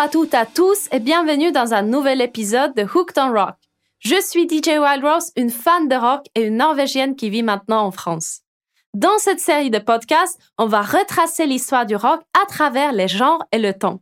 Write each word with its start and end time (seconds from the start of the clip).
à 0.00 0.08
toutes 0.08 0.32
et 0.32 0.38
à 0.38 0.46
tous 0.46 0.88
et 0.92 0.98
bienvenue 0.98 1.52
dans 1.52 1.74
un 1.74 1.82
nouvel 1.82 2.22
épisode 2.22 2.74
de 2.74 2.84
Hooked 2.84 3.18
on 3.18 3.34
Rock. 3.34 3.56
Je 3.98 4.18
suis 4.18 4.48
DJ 4.48 4.78
Wild 4.78 5.04
Rose, 5.04 5.30
une 5.36 5.50
fan 5.50 5.88
de 5.88 5.94
rock 5.94 6.24
et 6.34 6.46
une 6.46 6.56
Norvégienne 6.56 7.16
qui 7.16 7.28
vit 7.28 7.42
maintenant 7.42 7.84
en 7.84 7.90
France. 7.90 8.40
Dans 8.94 9.18
cette 9.18 9.40
série 9.40 9.68
de 9.68 9.78
podcasts, 9.78 10.40
on 10.56 10.64
va 10.64 10.80
retracer 10.80 11.44
l'histoire 11.44 11.84
du 11.84 11.96
rock 11.96 12.22
à 12.32 12.46
travers 12.46 12.92
les 12.92 13.08
genres 13.08 13.44
et 13.52 13.58
le 13.58 13.74
temps. 13.74 14.00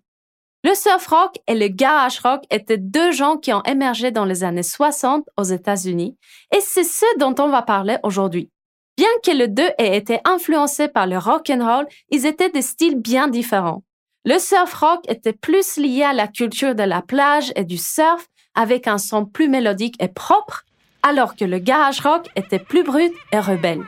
Le 0.62 0.72
surf 0.76 1.04
rock 1.08 1.34
et 1.48 1.56
le 1.56 1.66
garage 1.66 2.20
rock 2.20 2.44
étaient 2.48 2.78
deux 2.78 3.10
genres 3.10 3.40
qui 3.40 3.52
ont 3.52 3.64
émergé 3.64 4.12
dans 4.12 4.24
les 4.24 4.44
années 4.44 4.62
60 4.62 5.24
aux 5.36 5.42
États-Unis 5.42 6.16
et 6.54 6.60
c'est 6.60 6.84
ce 6.84 7.06
dont 7.18 7.34
on 7.40 7.48
va 7.48 7.62
parler 7.62 7.96
aujourd'hui. 8.04 8.52
Bien 8.96 9.10
que 9.24 9.32
les 9.32 9.48
deux 9.48 9.70
aient 9.78 9.96
été 9.96 10.20
influencés 10.24 10.86
par 10.86 11.08
le 11.08 11.18
rock 11.18 11.50
and 11.50 11.66
roll, 11.66 11.88
ils 12.10 12.24
étaient 12.24 12.50
des 12.50 12.62
styles 12.62 13.00
bien 13.00 13.26
différents. 13.26 13.82
Le 14.30 14.38
surf 14.38 14.74
rock 14.74 15.00
était 15.08 15.32
plus 15.32 15.78
lié 15.78 16.02
à 16.02 16.12
la 16.12 16.28
culture 16.28 16.74
de 16.74 16.82
la 16.82 17.00
plage 17.00 17.50
et 17.56 17.64
du 17.64 17.78
surf 17.78 18.26
avec 18.54 18.86
un 18.86 18.98
son 18.98 19.24
plus 19.24 19.48
mélodique 19.48 19.94
et 20.02 20.08
propre, 20.08 20.66
alors 21.02 21.34
que 21.34 21.46
le 21.46 21.58
garage 21.58 22.00
rock 22.00 22.28
était 22.36 22.58
plus 22.58 22.82
brut 22.82 23.14
et 23.32 23.38
rebelle. 23.38 23.86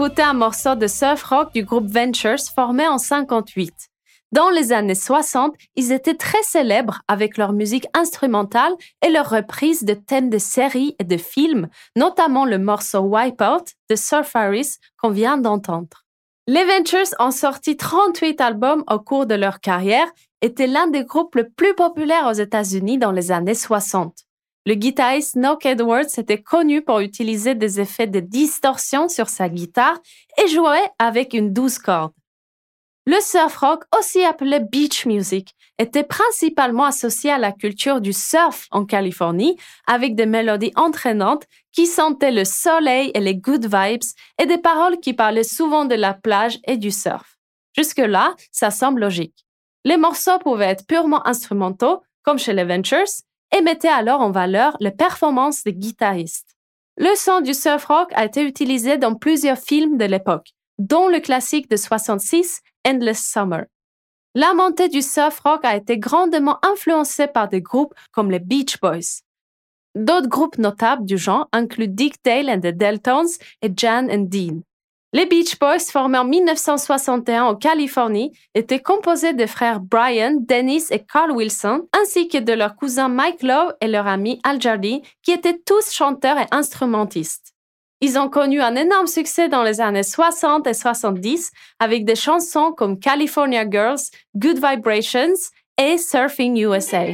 D'écouter 0.00 0.22
un 0.22 0.32
morceau 0.32 0.76
de 0.76 0.86
surf 0.86 1.22
rock 1.24 1.52
du 1.52 1.62
groupe 1.62 1.86
Ventures 1.86 2.40
formé 2.54 2.88
en 2.88 2.96
58. 2.96 3.90
Dans 4.32 4.48
les 4.48 4.72
années 4.72 4.94
60, 4.94 5.54
ils 5.76 5.92
étaient 5.92 6.14
très 6.14 6.42
célèbres 6.42 7.02
avec 7.06 7.36
leur 7.36 7.52
musique 7.52 7.86
instrumentale 7.92 8.72
et 9.04 9.10
leur 9.10 9.28
reprise 9.28 9.84
de 9.84 9.92
thèmes 9.92 10.30
de 10.30 10.38
séries 10.38 10.96
et 11.00 11.04
de 11.04 11.18
films, 11.18 11.68
notamment 11.96 12.46
le 12.46 12.56
morceau 12.56 13.00
Wipeout 13.00 13.74
de 13.90 13.94
Surf 13.94 14.34
Harris 14.34 14.78
qu'on 14.96 15.10
vient 15.10 15.36
d'entendre. 15.36 16.06
Les 16.46 16.64
Ventures 16.64 17.14
ont 17.18 17.30
sorti 17.30 17.76
38 17.76 18.40
albums 18.40 18.84
au 18.88 19.00
cours 19.00 19.26
de 19.26 19.34
leur 19.34 19.60
carrière, 19.60 20.10
étaient 20.40 20.66
l'un 20.66 20.86
des 20.86 21.04
groupes 21.04 21.34
les 21.34 21.44
plus 21.44 21.74
populaires 21.74 22.26
aux 22.26 22.32
États-Unis 22.32 22.96
dans 22.96 23.12
les 23.12 23.32
années 23.32 23.54
60. 23.54 24.14
Le 24.66 24.74
guitariste 24.74 25.36
Nock 25.36 25.64
Edwards 25.64 26.18
était 26.18 26.42
connu 26.42 26.82
pour 26.82 27.00
utiliser 27.00 27.54
des 27.54 27.80
effets 27.80 28.06
de 28.06 28.20
distorsion 28.20 29.08
sur 29.08 29.28
sa 29.28 29.48
guitare 29.48 29.98
et 30.42 30.48
jouer 30.48 30.80
avec 30.98 31.32
une 31.32 31.52
douze 31.52 31.78
cordes. 31.78 32.12
Le 33.06 33.18
surf 33.22 33.56
rock, 33.56 33.84
aussi 33.98 34.22
appelé 34.22 34.60
beach 34.60 35.06
music, 35.06 35.54
était 35.78 36.04
principalement 36.04 36.84
associé 36.84 37.30
à 37.30 37.38
la 37.38 37.52
culture 37.52 38.02
du 38.02 38.12
surf 38.12 38.66
en 38.70 38.84
Californie 38.84 39.56
avec 39.86 40.14
des 40.14 40.26
mélodies 40.26 40.72
entraînantes 40.76 41.46
qui 41.72 41.86
sentaient 41.86 42.30
le 42.30 42.44
soleil 42.44 43.10
et 43.14 43.20
les 43.20 43.34
good 43.34 43.64
vibes 43.64 44.04
et 44.38 44.44
des 44.44 44.58
paroles 44.58 45.00
qui 45.00 45.14
parlaient 45.14 45.42
souvent 45.42 45.86
de 45.86 45.94
la 45.94 46.12
plage 46.12 46.58
et 46.64 46.76
du 46.76 46.90
surf. 46.90 47.38
Jusque-là, 47.74 48.34
ça 48.52 48.70
semble 48.70 49.00
logique. 49.00 49.46
Les 49.86 49.96
morceaux 49.96 50.38
pouvaient 50.38 50.66
être 50.66 50.86
purement 50.86 51.26
instrumentaux, 51.26 52.02
comme 52.22 52.38
chez 52.38 52.52
les 52.52 52.64
Ventures, 52.64 53.08
et 53.56 53.62
mettait 53.62 53.88
alors 53.88 54.20
en 54.20 54.30
valeur 54.30 54.76
les 54.80 54.90
performances 54.90 55.64
des 55.64 55.74
guitaristes. 55.74 56.56
Le 56.96 57.14
son 57.16 57.40
du 57.40 57.54
surf 57.54 57.84
rock 57.86 58.10
a 58.14 58.24
été 58.24 58.42
utilisé 58.42 58.98
dans 58.98 59.14
plusieurs 59.14 59.58
films 59.58 59.96
de 59.96 60.04
l'époque, 60.04 60.50
dont 60.78 61.08
le 61.08 61.20
classique 61.20 61.70
de 61.70 61.76
66, 61.76 62.60
Endless 62.86 63.26
Summer. 63.26 63.64
La 64.34 64.54
montée 64.54 64.88
du 64.88 65.02
surf 65.02 65.40
rock 65.40 65.64
a 65.64 65.76
été 65.76 65.98
grandement 65.98 66.58
influencée 66.64 67.26
par 67.26 67.48
des 67.48 67.60
groupes 67.60 67.94
comme 68.12 68.30
les 68.30 68.38
Beach 68.38 68.78
Boys. 68.80 69.22
D'autres 69.96 70.28
groupes 70.28 70.58
notables 70.58 71.04
du 71.04 71.18
genre 71.18 71.48
incluent 71.52 71.88
Dick 71.88 72.14
Dale 72.24 72.48
and 72.48 72.60
the 72.60 72.76
Deltones 72.76 73.30
et 73.62 73.72
Jan 73.76 74.08
and 74.08 74.26
Dean. 74.28 74.62
Les 75.12 75.26
Beach 75.26 75.58
Boys, 75.58 75.90
formés 75.90 76.18
en 76.18 76.24
1961 76.24 77.42
en 77.42 77.56
Californie, 77.56 78.30
étaient 78.54 78.78
composés 78.78 79.32
des 79.32 79.48
frères 79.48 79.80
Brian, 79.80 80.36
Dennis 80.38 80.84
et 80.90 81.00
Carl 81.00 81.32
Wilson, 81.32 81.88
ainsi 82.00 82.28
que 82.28 82.38
de 82.38 82.52
leur 82.52 82.76
cousin 82.76 83.08
Mike 83.08 83.42
Lowe 83.42 83.72
et 83.80 83.88
leur 83.88 84.06
ami 84.06 84.40
Al 84.44 84.60
Jardy, 84.60 85.02
qui 85.22 85.32
étaient 85.32 85.58
tous 85.66 85.90
chanteurs 85.92 86.38
et 86.38 86.46
instrumentistes. 86.52 87.54
Ils 88.00 88.18
ont 88.20 88.28
connu 88.28 88.60
un 88.62 88.76
énorme 88.76 89.08
succès 89.08 89.48
dans 89.48 89.64
les 89.64 89.80
années 89.80 90.04
60 90.04 90.68
et 90.68 90.74
70 90.74 91.50
avec 91.80 92.04
des 92.04 92.14
chansons 92.14 92.72
comme 92.72 92.98
California 92.98 93.68
Girls, 93.68 94.00
Good 94.36 94.64
Vibrations 94.64 95.34
et 95.76 95.98
Surfing 95.98 96.56
USA. 96.56 97.08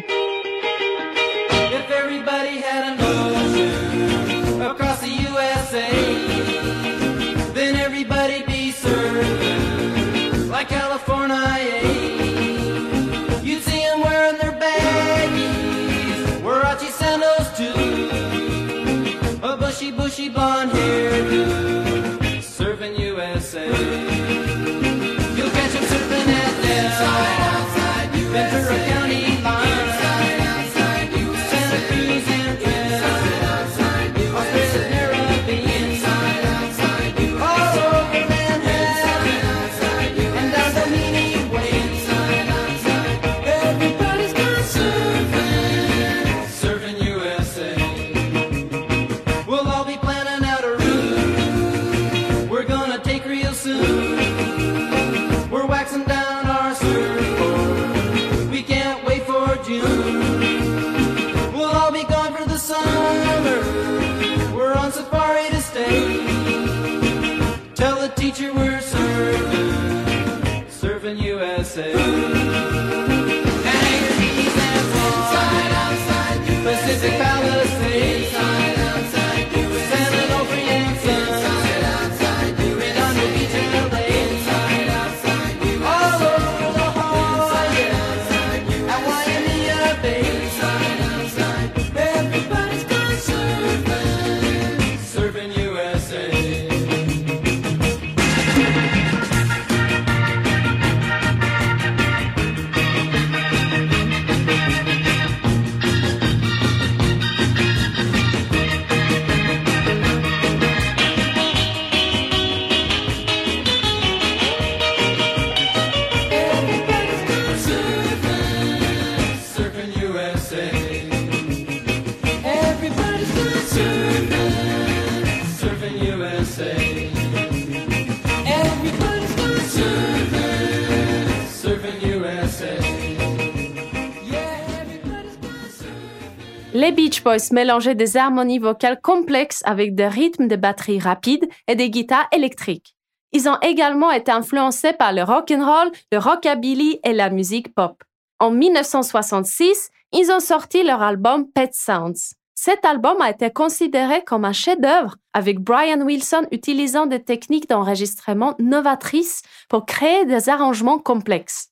Les 136.87 136.93
Beach 136.93 137.25
Boys 137.25 137.51
mélangeaient 137.51 137.97
des 137.97 138.17
harmonies 138.17 138.61
vocales 138.61 139.01
complexes 139.01 139.61
avec 139.65 139.97
des 139.97 140.07
rythmes 140.07 140.47
de 140.47 140.55
batterie 140.55 141.01
rapides 141.01 141.49
et 141.67 141.75
des 141.75 141.91
guitares 141.91 142.29
électriques. 142.31 142.95
Ils 143.33 143.49
ont 143.49 143.59
également 143.61 144.13
été 144.13 144.31
influencés 144.31 144.93
par 144.93 145.13
le 145.13 145.25
rock 145.25 145.51
and 145.51 145.67
roll, 145.67 145.91
le 146.13 146.19
rockabilly 146.19 147.01
et 147.03 147.13
la 147.13 147.29
musique 147.29 147.75
pop. 147.75 148.05
En 148.39 148.53
1966, 148.53 149.91
ils 150.13 150.31
ont 150.31 150.39
sorti 150.39 150.85
leur 150.85 151.03
album 151.03 151.51
Pet 151.51 151.75
Sounds. 151.75 152.35
Cet 152.55 152.85
album 152.85 153.21
a 153.21 153.31
été 153.31 153.51
considéré 153.51 154.23
comme 154.23 154.45
un 154.45 154.53
chef-d'œuvre, 154.53 155.17
avec 155.33 155.59
Brian 155.59 156.03
Wilson 156.03 156.47
utilisant 156.53 157.07
des 157.07 157.25
techniques 157.25 157.69
d'enregistrement 157.69 158.55
novatrices 158.61 159.43
pour 159.69 159.87
créer 159.87 160.25
des 160.25 160.49
arrangements 160.49 161.01
complexes. 161.01 161.71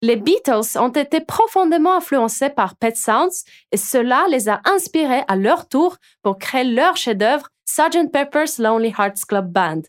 Les 0.00 0.14
Beatles 0.14 0.78
ont 0.78 0.90
été 0.90 1.20
profondément 1.20 1.96
influencés 1.96 2.50
par 2.50 2.76
Pet 2.76 2.96
Sounds 2.96 3.42
et 3.72 3.76
cela 3.76 4.26
les 4.28 4.48
a 4.48 4.60
inspirés 4.64 5.24
à 5.26 5.34
leur 5.34 5.68
tour 5.68 5.96
pour 6.22 6.38
créer 6.38 6.62
leur 6.62 6.96
chef-d'œuvre 6.96 7.48
Sgt. 7.66 8.12
Pepper's 8.12 8.58
Lonely 8.58 8.94
Hearts 8.96 9.26
Club 9.26 9.50
Band. 9.50 9.82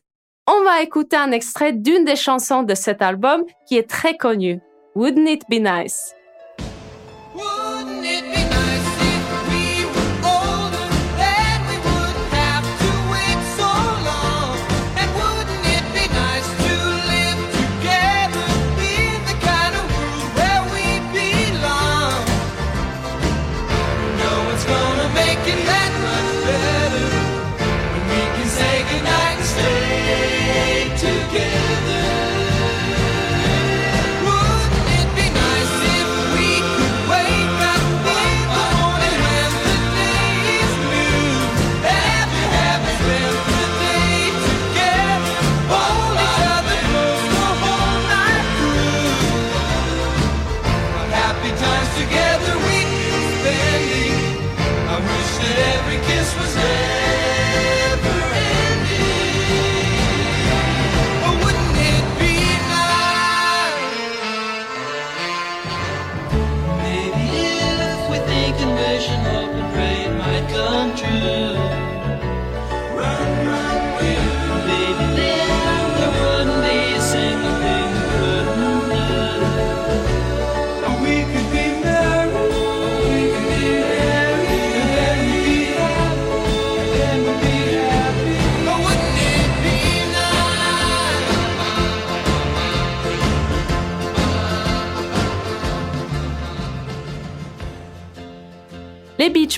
On 0.48 0.64
va 0.64 0.82
écouter 0.82 1.16
un 1.16 1.32
extrait 1.32 1.74
d'une 1.74 2.06
des 2.06 2.16
chansons 2.16 2.64
de 2.64 2.74
cet 2.74 3.04
album 3.04 3.44
qui 3.68 3.78
est 3.78 3.88
très 3.88 4.18
connue, 4.18 4.60
Wouldn't 4.96 5.30
It 5.30 5.44
Be 5.48 5.62
Nice? 5.62 6.16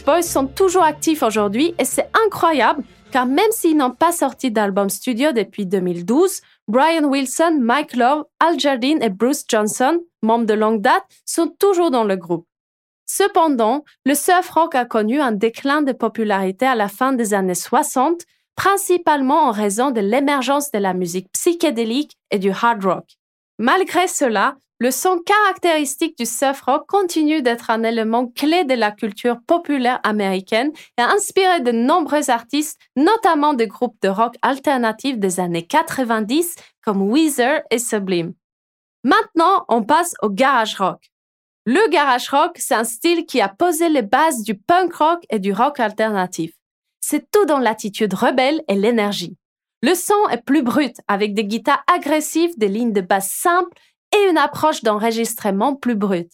Boys 0.05 0.23
sont 0.23 0.47
toujours 0.47 0.83
actifs 0.83 1.23
aujourd'hui 1.23 1.75
et 1.77 1.85
c'est 1.85 2.09
incroyable 2.25 2.83
car 3.11 3.25
même 3.25 3.51
s'ils 3.51 3.77
n'ont 3.77 3.91
pas 3.91 4.11
sorti 4.11 4.51
d'album 4.51 4.89
studio 4.89 5.33
depuis 5.33 5.65
2012, 5.65 6.41
Brian 6.67 7.03
Wilson, 7.03 7.59
Mike 7.61 7.95
Love, 7.95 8.23
Al 8.39 8.59
Jardine 8.59 9.03
et 9.03 9.09
Bruce 9.09 9.43
Johnson, 9.47 9.99
membres 10.21 10.45
de 10.45 10.53
longue 10.53 10.81
date, 10.81 11.03
sont 11.25 11.49
toujours 11.59 11.91
dans 11.91 12.05
le 12.05 12.15
groupe. 12.15 12.47
Cependant, 13.05 13.83
le 14.05 14.15
surf 14.15 14.49
rock 14.49 14.73
a 14.73 14.85
connu 14.85 15.19
un 15.19 15.33
déclin 15.33 15.81
de 15.81 15.91
popularité 15.91 16.65
à 16.65 16.75
la 16.75 16.87
fin 16.87 17.11
des 17.11 17.33
années 17.33 17.55
60, 17.55 18.21
principalement 18.55 19.47
en 19.47 19.51
raison 19.51 19.91
de 19.91 19.99
l'émergence 19.99 20.71
de 20.71 20.79
la 20.79 20.93
musique 20.93 21.29
psychédélique 21.33 22.15
et 22.31 22.39
du 22.39 22.51
hard 22.51 22.83
rock. 22.85 23.05
Malgré 23.59 24.07
cela, 24.07 24.55
le 24.81 24.89
son 24.89 25.19
caractéristique 25.19 26.17
du 26.17 26.25
surf 26.25 26.59
rock 26.61 26.87
continue 26.87 27.43
d'être 27.43 27.69
un 27.69 27.83
élément 27.83 28.25
clé 28.25 28.63
de 28.63 28.73
la 28.73 28.89
culture 28.89 29.37
populaire 29.45 29.99
américaine 30.01 30.71
et 30.97 31.03
a 31.03 31.11
inspiré 31.11 31.61
de 31.61 31.71
nombreux 31.71 32.31
artistes, 32.31 32.79
notamment 32.95 33.53
des 33.53 33.67
groupes 33.67 34.01
de 34.01 34.07
rock 34.07 34.33
alternatifs 34.41 35.19
des 35.19 35.39
années 35.39 35.67
90 35.67 36.55
comme 36.83 37.11
Weezer 37.11 37.61
et 37.69 37.77
Sublime. 37.77 38.33
Maintenant, 39.03 39.65
on 39.69 39.83
passe 39.83 40.15
au 40.23 40.31
garage 40.31 40.73
rock. 40.79 41.11
Le 41.67 41.87
garage 41.91 42.29
rock, 42.29 42.53
c'est 42.55 42.73
un 42.73 42.83
style 42.83 43.27
qui 43.27 43.39
a 43.39 43.49
posé 43.49 43.87
les 43.87 44.01
bases 44.01 44.41
du 44.41 44.57
punk 44.57 44.95
rock 44.95 45.19
et 45.29 45.37
du 45.37 45.53
rock 45.53 45.79
alternatif. 45.79 46.53
C'est 47.01 47.29
tout 47.29 47.45
dans 47.45 47.59
l'attitude 47.59 48.15
rebelle 48.15 48.63
et 48.67 48.73
l'énergie. 48.73 49.37
Le 49.83 49.95
son 49.95 50.27
est 50.31 50.43
plus 50.43 50.61
brut, 50.61 50.95
avec 51.07 51.33
des 51.33 51.45
guitares 51.45 51.83
agressives, 51.91 52.57
des 52.57 52.67
lignes 52.67 52.93
de 52.93 53.01
basse 53.01 53.31
simples 53.31 53.75
et 54.15 54.29
une 54.29 54.37
approche 54.37 54.83
d'enregistrement 54.83 55.75
plus 55.75 55.95
brute. 55.95 56.31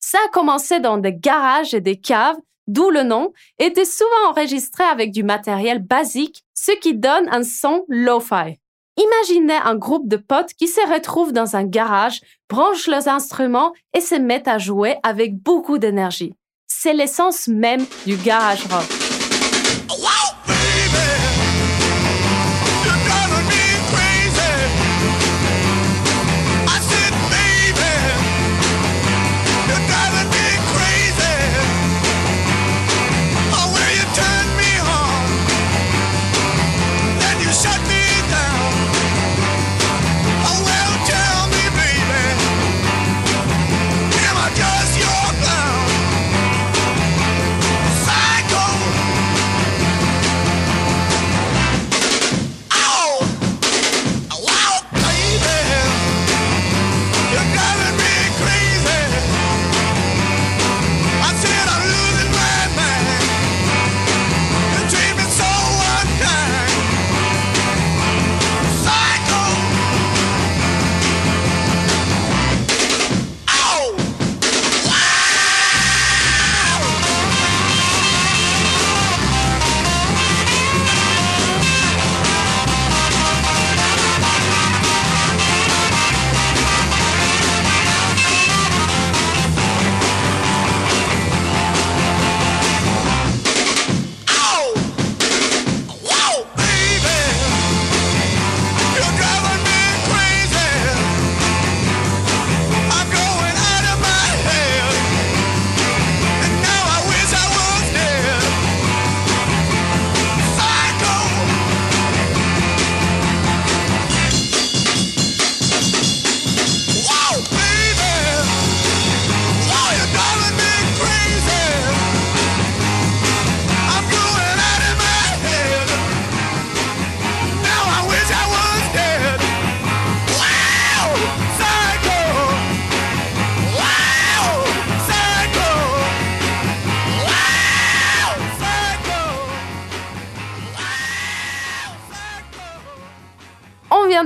Ça 0.00 0.18
a 0.24 0.28
commencé 0.30 0.80
dans 0.80 0.98
des 0.98 1.14
garages 1.14 1.74
et 1.74 1.80
des 1.80 2.00
caves, 2.00 2.36
d'où 2.66 2.90
le 2.90 3.02
nom, 3.02 3.32
était 3.58 3.84
souvent 3.84 4.30
enregistré 4.30 4.84
avec 4.84 5.10
du 5.10 5.22
matériel 5.22 5.80
basique, 5.80 6.44
ce 6.54 6.72
qui 6.72 6.94
donne 6.94 7.28
un 7.30 7.42
son 7.42 7.84
lo-fi. 7.88 8.58
Imaginez 8.96 9.54
un 9.54 9.76
groupe 9.76 10.08
de 10.08 10.16
potes 10.16 10.54
qui 10.54 10.66
se 10.66 10.80
retrouvent 10.92 11.32
dans 11.32 11.54
un 11.54 11.64
garage, 11.64 12.20
branchent 12.48 12.88
leurs 12.88 13.06
instruments 13.06 13.72
et 13.94 14.00
se 14.00 14.16
mettent 14.16 14.48
à 14.48 14.58
jouer 14.58 14.96
avec 15.04 15.36
beaucoup 15.36 15.78
d'énergie. 15.78 16.34
C'est 16.66 16.94
l'essence 16.94 17.48
même 17.48 17.84
du 18.06 18.16
garage 18.16 18.66
rock. 18.66 18.86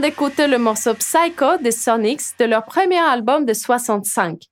D'écouter 0.02 0.48
le 0.48 0.58
morceau 0.58 0.94
Psycho 0.94 1.58
des 1.60 1.70
Sonics 1.70 2.36
de 2.40 2.44
leur 2.44 2.64
premier 2.64 2.98
album 2.98 3.44
de 3.44 3.52
65. 3.52 4.42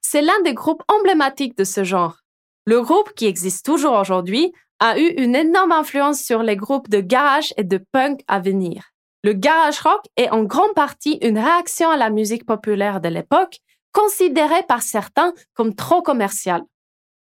C'est 0.00 0.22
l'un 0.22 0.40
des 0.44 0.54
groupes 0.54 0.84
emblématiques 0.86 1.58
de 1.58 1.64
ce 1.64 1.82
genre. 1.82 2.18
Le 2.64 2.80
groupe, 2.80 3.12
qui 3.14 3.26
existe 3.26 3.66
toujours 3.66 3.94
aujourd'hui, 3.94 4.52
a 4.78 5.00
eu 5.00 5.08
une 5.18 5.34
énorme 5.34 5.72
influence 5.72 6.20
sur 6.20 6.44
les 6.44 6.54
groupes 6.54 6.88
de 6.88 7.00
garage 7.00 7.52
et 7.56 7.64
de 7.64 7.84
punk 7.90 8.20
à 8.28 8.38
venir. 8.38 8.92
Le 9.24 9.32
garage 9.32 9.80
rock 9.80 10.00
est 10.16 10.30
en 10.30 10.44
grande 10.44 10.74
partie 10.74 11.18
une 11.22 11.40
réaction 11.40 11.90
à 11.90 11.96
la 11.96 12.10
musique 12.10 12.46
populaire 12.46 13.00
de 13.00 13.08
l'époque, 13.08 13.58
considérée 13.92 14.62
par 14.68 14.82
certains 14.82 15.34
comme 15.54 15.74
trop 15.74 16.02
commerciale. 16.02 16.62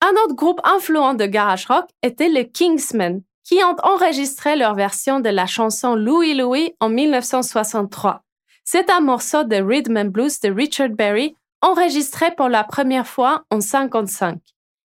Un 0.02 0.12
autre 0.26 0.36
groupe 0.36 0.60
influent 0.66 1.14
de 1.14 1.26
garage 1.26 1.66
rock 1.68 1.86
était 2.04 2.28
les 2.28 2.50
Kingsmen, 2.50 3.22
qui 3.50 3.64
ont 3.64 3.76
enregistré 3.82 4.56
leur 4.56 4.76
version 4.76 5.20
de 5.20 5.30
la 5.30 5.48
chanson 5.48 5.96
Louis 5.96 6.36
Louis 6.36 6.76
en 6.80 6.90
1963. 6.90 8.22
C'est 8.64 8.92
un 8.92 9.00
morceau 9.00 9.44
de 9.44 9.56
rhythm 9.56 9.98
and 9.98 10.12
blues 10.12 10.40
de 10.40 10.52
Richard 10.52 10.90
Berry 10.90 11.36
enregistré 11.64 12.28
pour 12.38 12.48
la 12.48 12.64
première 12.64 13.08
fois 13.08 13.44
en 13.50 13.56
1955 13.56 14.38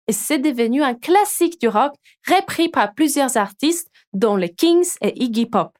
et 0.08 0.14
c'est 0.14 0.38
devenu 0.38 0.84
un 0.84 0.94
classique 0.94 1.60
du 1.60 1.70
rock 1.70 1.94
repris 2.28 2.70
par 2.70 2.94
plusieurs 2.94 3.36
artistes 3.36 3.88
dont 4.14 4.36
les 4.36 4.54
Kings 4.54 4.92
et 5.02 5.24
Iggy 5.24 5.48
Pop. 5.48 5.72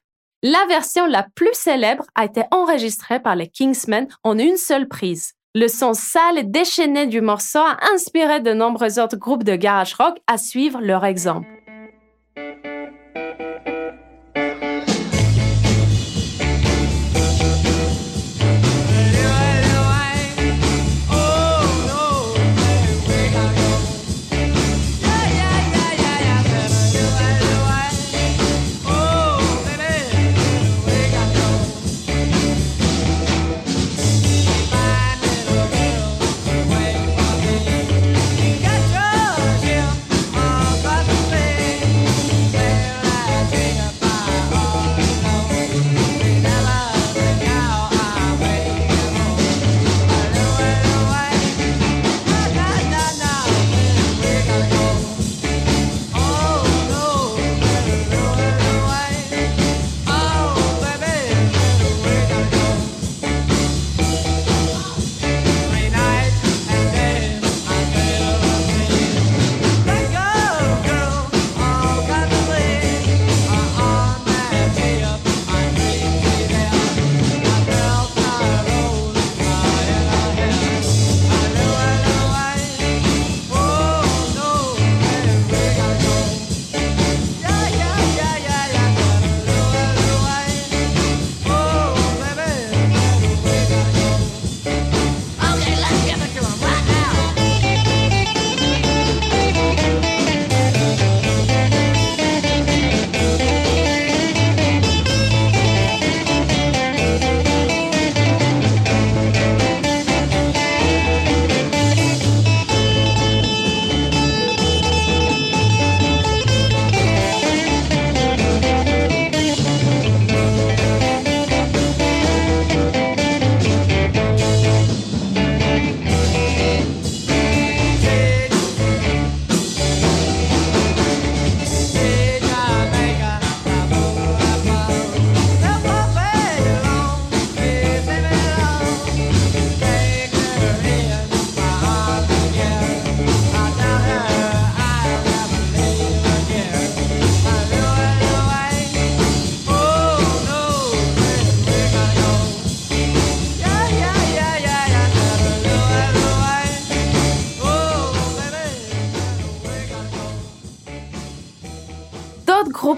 La 0.42 0.66
version 0.66 1.06
la 1.06 1.24
plus 1.36 1.54
célèbre 1.54 2.04
a 2.16 2.24
été 2.24 2.42
enregistrée 2.50 3.20
par 3.20 3.36
les 3.36 3.46
Kingsmen 3.46 4.08
en 4.24 4.36
une 4.38 4.56
seule 4.56 4.88
prise. 4.88 5.34
Le 5.54 5.68
son 5.68 5.94
sale 5.94 6.38
et 6.38 6.44
déchaîné 6.44 7.06
du 7.06 7.20
morceau 7.20 7.60
a 7.60 7.76
inspiré 7.92 8.40
de 8.40 8.52
nombreux 8.52 8.98
autres 8.98 9.18
groupes 9.18 9.44
de 9.44 9.54
garage 9.54 9.94
rock 9.94 10.18
à 10.26 10.36
suivre 10.36 10.80
leur 10.80 11.04
exemple. 11.04 11.46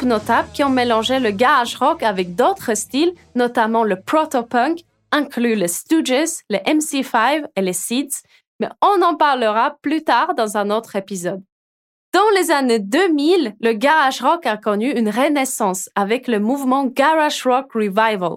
Notables 0.05 0.49
qui 0.53 0.65
ont 0.65 0.71
mélangé 0.71 1.19
le 1.19 1.31
garage 1.31 1.77
rock 1.77 2.03
avec 2.03 2.35
d'autres 2.35 2.75
styles, 2.75 3.15
notamment 3.35 3.85
le 3.85 4.01
proto-punk, 4.01 4.81
incluent 5.13 5.57
les 5.57 5.69
Stooges, 5.69 6.43
les 6.51 6.59
MC5 6.59 7.45
et 7.57 7.63
les 7.63 7.73
Seeds, 7.73 8.23
mais 8.61 8.69
on 8.83 9.03
en 9.03 9.15
parlera 9.15 9.77
plus 9.83 10.03
tard 10.03 10.35
dans 10.35 10.57
un 10.57 10.71
autre 10.71 10.97
épisode. 10.97 11.43
Dans 12.13 12.31
les 12.37 12.51
années 12.51 12.79
2000, 12.79 13.57
le 13.61 13.73
garage 13.73 14.21
rock 14.21 14.47
a 14.47 14.57
connu 14.57 14.91
une 14.93 15.09
renaissance 15.09 15.89
avec 15.97 16.29
le 16.29 16.39
mouvement 16.39 16.85
Garage 16.85 17.43
Rock 17.45 17.73
Revival. 17.75 18.37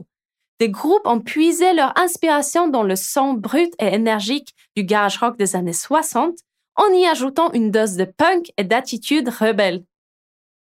Des 0.60 0.70
groupes 0.70 1.06
ont 1.06 1.20
puisé 1.20 1.74
leur 1.74 1.96
inspiration 2.00 2.68
dans 2.68 2.82
le 2.82 2.96
son 2.96 3.34
brut 3.34 3.72
et 3.80 3.94
énergique 3.94 4.56
du 4.76 4.84
garage 4.84 5.20
rock 5.20 5.38
des 5.38 5.56
années 5.56 5.74
60 5.74 6.40
en 6.76 6.92
y 6.94 7.06
ajoutant 7.06 7.52
une 7.54 7.70
dose 7.70 7.96
de 7.96 8.06
punk 8.06 8.52
et 8.58 8.64
d'attitude 8.64 9.30
rebelle. 9.30 9.84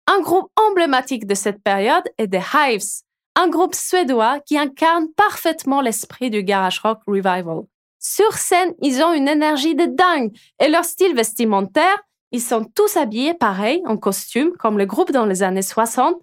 Un 0.06 0.20
groupe 0.20 0.50
emblématique 0.58 1.26
de 1.26 1.34
cette 1.34 1.64
période 1.64 2.04
est 2.18 2.28
The 2.28 2.44
Hives, 2.54 3.04
un 3.36 3.48
groupe 3.48 3.74
suédois 3.74 4.40
qui 4.42 4.58
incarne 4.58 5.08
parfaitement 5.16 5.80
l'esprit 5.80 6.30
du 6.30 6.44
garage 6.44 6.80
rock 6.80 7.00
revival. 7.08 7.62
Sur 8.00 8.34
scène, 8.34 8.74
ils 8.82 9.02
ont 9.02 9.14
une 9.14 9.30
énergie 9.30 9.76
de 9.76 9.86
dingue 9.86 10.36
et 10.60 10.68
leur 10.68 10.84
style 10.84 11.16
vestimentaire, 11.16 12.04
ils 12.32 12.42
sont 12.42 12.66
tous 12.66 12.98
habillés 12.98 13.34
pareil, 13.34 13.82
en 13.86 13.96
costume, 13.96 14.52
comme 14.60 14.78
le 14.78 14.86
groupe 14.86 15.12
dans 15.12 15.26
les 15.26 15.42
années 15.42 15.62
60, 15.62 16.16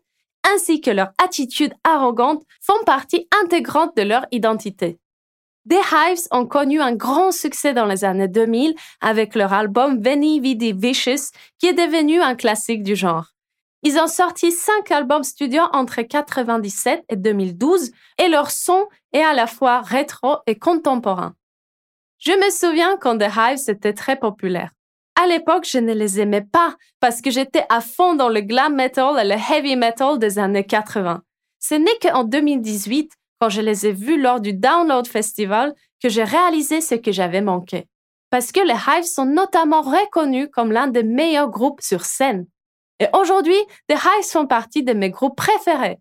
ainsi 0.53 0.83
que 0.83 0.91
leur 0.91 1.13
attitude 1.23 1.73
arrogante 1.83 2.43
font 2.61 2.85
partie 2.85 3.29
intégrante 3.43 3.97
de 3.97 4.03
leur 4.03 4.27
identité. 4.31 4.99
The 5.71 5.77
Hives 5.93 6.27
ont 6.33 6.47
connu 6.47 6.81
un 6.81 6.95
grand 6.95 7.33
succès 7.33 7.73
dans 7.73 7.87
les 7.87 8.05
années 8.05 8.29
2000 8.29 8.75
avec 9.01 9.35
leur 9.35 9.53
album 9.53 10.03
Veni 10.03 10.41
Vidi 10.41 10.73
Vicious, 10.73 11.31
qui 11.59 11.67
est 11.67 11.75
devenu 11.75 12.21
un 12.21 12.35
classique 12.35 12.83
du 12.83 12.95
genre. 12.95 13.33
Ils 13.83 13.99
ont 13.99 14.07
sorti 14.07 14.53
cinq 14.53 14.91
albums 14.91 15.25
studio 15.25 15.63
entre 15.73 16.03
97 16.03 17.03
et 17.09 17.17
2012 17.17 17.93
et 18.19 18.29
leur 18.29 18.51
son 18.51 18.87
est 19.13 19.23
à 19.23 19.33
la 19.33 19.47
fois 19.47 19.81
rétro 19.81 20.37
et 20.47 20.59
contemporain. 20.59 21.35
Je 22.19 22.33
me 22.33 22.51
souviens 22.51 22.99
quand 23.01 23.17
The 23.17 23.31
Hives 23.35 23.71
était 23.71 23.95
très 23.95 24.17
populaire. 24.17 24.71
À 25.21 25.27
l'époque, 25.27 25.67
je 25.67 25.79
ne 25.79 25.95
les 25.95 26.21
aimais 26.21 26.43
pas 26.43 26.77
parce 27.01 27.23
que 27.23 27.31
j'étais 27.31 27.65
à 27.71 27.81
fond 27.81 28.15
dans 28.15 28.29
le 28.29 28.43
glam 28.43 28.75
metal 28.75 29.19
et 29.19 29.29
le 29.29 29.37
heavy 29.51 29.77
metal 29.77 30.19
des 30.19 30.39
années 30.39 30.65
80. 30.65 31.23
Ce 31.59 31.75
n'est 31.75 31.99
qu'en 32.03 32.25
2018, 32.25 33.13
quand 33.41 33.49
je 33.49 33.63
les 33.63 33.87
ai 33.87 33.93
vus 33.93 34.21
lors 34.21 34.41
du 34.41 34.53
Download 34.53 35.07
Festival, 35.07 35.75
que 36.03 36.11
j'ai 36.11 36.25
réalisé 36.25 36.83
ce 36.83 36.95
que 36.95 37.13
j'avais 37.13 37.41
manqué. 37.41 37.87
Parce 38.29 38.53
que 38.53 38.61
les 38.61 38.75
Hives 38.75 39.05
sont 39.05 39.25
notamment 39.25 39.83
reconnus 39.83 40.49
comme 40.53 40.73
l'un 40.73 40.89
des 40.89 41.03
meilleurs 41.03 41.51
groupes 41.51 41.81
sur 41.81 42.05
scène. 42.05 42.47
Et 43.01 43.09
aujourd'hui, 43.15 43.59
The 43.89 43.95
Hives 43.95 44.31
font 44.31 44.47
partie 44.47 44.83
de 44.83 44.93
mes 44.93 45.11
groupes 45.11 45.37
préférés. 45.37 45.99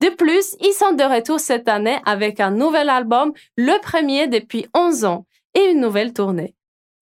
De 0.00 0.08
plus, 0.08 0.56
ils 0.60 0.72
sont 0.72 0.92
de 0.92 1.02
retour 1.02 1.40
cette 1.40 1.68
année 1.68 1.98
avec 2.06 2.40
un 2.40 2.52
nouvel 2.52 2.88
album, 2.88 3.32
le 3.56 3.78
premier 3.82 4.28
depuis 4.28 4.66
11 4.74 5.04
ans, 5.04 5.26
et 5.54 5.66
une 5.66 5.80
nouvelle 5.80 6.14
tournée. 6.14 6.54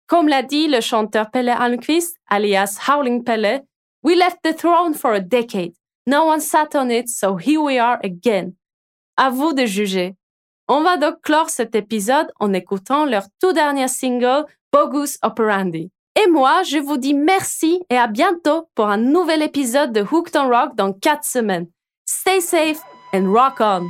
Comme 0.09 0.27
l'a 0.27 0.43
dit 0.43 0.67
le 0.67 0.81
chanteur 0.81 1.31
Pelle 1.31 1.51
Almqvist, 1.51 2.17
alias 2.29 2.79
Howling 2.89 3.23
Pelle, 3.23 3.65
We 4.03 4.17
left 4.17 4.39
the 4.43 4.57
throne 4.57 4.95
for 4.95 5.13
a 5.13 5.21
decade. 5.21 5.75
No 6.07 6.27
one 6.27 6.41
sat 6.41 6.75
on 6.75 6.89
it, 6.89 7.09
so 7.09 7.37
here 7.37 7.61
we 7.61 7.79
are 7.79 7.99
again. 8.03 8.55
À 9.17 9.29
vous 9.29 9.53
de 9.53 9.67
juger. 9.67 10.15
On 10.69 10.83
va 10.83 10.97
donc 10.97 11.21
clore 11.23 11.51
cet 11.51 11.75
épisode 11.75 12.31
en 12.41 12.53
écoutant 12.53 13.05
leur 13.05 13.25
tout 13.41 13.53
dernier 13.53 13.89
single, 13.89 14.47
Bogus 14.73 15.19
Operandi. 15.23 15.91
Et 16.21 16.27
moi, 16.27 16.65
je 16.65 16.79
vous 16.79 16.97
dis 16.97 17.15
merci 17.15 17.81
et 17.91 17.97
à 17.97 18.09
bientôt 18.09 18.69
pour 18.75 18.87
un 18.87 18.97
nouvel 18.97 19.41
épisode 19.41 19.93
de 19.93 20.01
Hooked 20.01 20.37
on 20.37 20.49
Rock 20.49 20.75
dans 20.75 20.93
4 20.93 21.23
semaines. 21.23 21.69
Stay 22.07 22.41
safe 22.41 22.81
and 23.15 23.31
rock 23.33 23.61
on! 23.61 23.87